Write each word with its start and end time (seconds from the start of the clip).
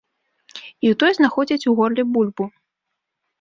І 0.53 0.85
ў 0.91 0.97
той 1.03 1.11
знаходзяць 1.17 1.67
у 1.73 1.75
горле 1.81 2.03
бульбу. 2.15 2.49